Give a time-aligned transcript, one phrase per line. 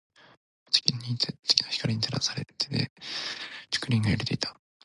[0.71, 1.01] 月の
[1.69, 2.69] 光に照らされ、竹
[3.87, 4.59] 林が揺れていた。